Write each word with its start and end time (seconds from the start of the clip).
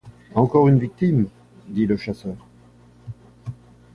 Encore 0.33 0.67
une 0.67 0.79
victime! 0.79 1.27
dit 1.67 1.85
le 1.85 1.95
chasseur. 1.95 2.33